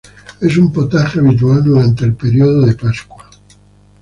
[0.41, 3.29] Es un potaje habitual durante el período de pascua.